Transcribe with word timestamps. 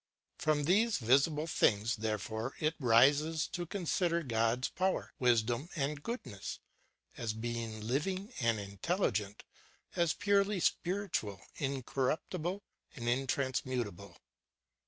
From 0.39 0.63
these 0.63 0.97
visible 0.97 1.45
things, 1.45 1.97
therefore, 1.97 2.55
it 2.59 2.73
rises 2.79 3.45
to 3.49 3.67
consider 3.67 4.23
God's 4.23 4.71
power^ 4.71 5.09
wisdom, 5.19 5.69
and 5.75 6.01
goodness, 6.01 6.57
as 7.17 7.33
being, 7.33 7.81
living, 7.81 8.33
and 8.39 8.59
intelligent, 8.59 9.43
as 9.95 10.15
purely 10.15 10.59
spiritual, 10.59 11.39
incorruptible, 11.57 12.63
and 12.95 13.05
intransmutahle. 13.07 14.15